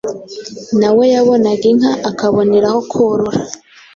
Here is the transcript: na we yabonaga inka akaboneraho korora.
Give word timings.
na 0.79 0.89
we 0.95 1.03
yabonaga 1.15 1.65
inka 1.71 1.91
akaboneraho 2.09 2.79
korora. 2.91 3.37